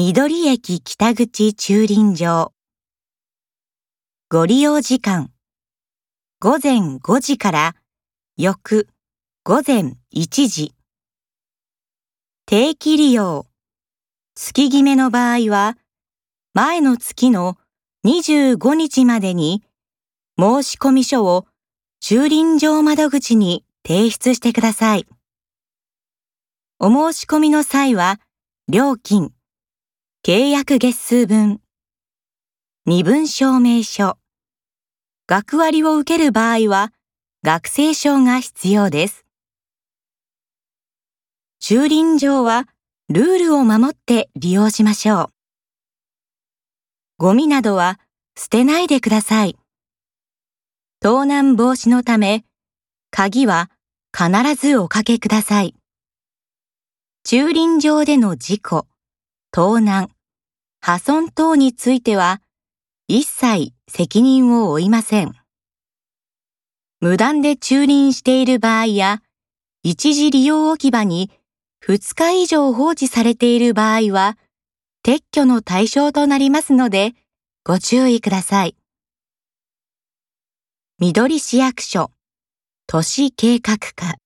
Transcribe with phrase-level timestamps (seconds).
[0.00, 2.52] 緑駅北口駐輪場。
[4.30, 5.32] ご利用時間。
[6.38, 7.74] 午前5時から
[8.36, 8.86] 翌
[9.42, 10.72] 午前1時。
[12.46, 13.48] 定期利用。
[14.36, 15.76] 月決めの場合は
[16.54, 17.58] 前の月の
[18.06, 19.64] 25日までに
[20.38, 20.44] 申
[20.78, 21.48] 込書を
[21.98, 25.08] 駐輪場窓口に提出してください。
[26.78, 28.20] お申し込みの際は、
[28.68, 29.32] 料金、
[30.24, 31.60] 契約月数分、
[32.84, 34.18] 身分証明書、
[35.28, 36.92] 学割を受ける場合は、
[37.44, 39.24] 学生証が必要です。
[41.60, 42.66] 駐輪場は、
[43.08, 45.26] ルールを守って利用しましょう。
[47.16, 47.98] ゴミなどは
[48.36, 49.56] 捨てないでください。
[51.00, 52.44] 盗難防止のため、
[53.10, 53.70] 鍵は
[54.12, 55.74] 必ずおかけください。
[57.24, 58.86] 駐輪場での事故、
[59.50, 60.10] 盗難、
[60.80, 62.40] 破損等については、
[63.08, 65.34] 一切責任を負いません。
[67.00, 69.22] 無断で駐輪している場合や、
[69.82, 71.30] 一時利用置き場に
[71.84, 74.36] 2日以上放置されている場合は、
[75.04, 77.14] 撤去の対象となりますので、
[77.64, 78.76] ご注意ください。
[80.98, 82.10] 緑市役所、
[82.86, 84.16] 都市計画課